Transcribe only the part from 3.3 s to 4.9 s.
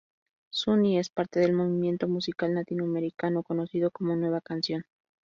conocido como nueva canción.